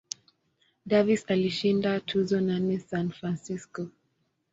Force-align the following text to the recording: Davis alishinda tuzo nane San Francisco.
Davis 0.87 1.25
alishinda 1.27 1.91
tuzo 1.99 2.37
nane 2.41 2.75
San 2.79 3.11
Francisco. 3.11 3.83